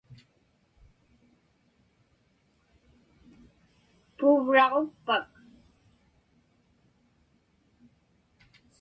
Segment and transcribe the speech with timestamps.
[4.17, 5.29] Puuvraġukpak?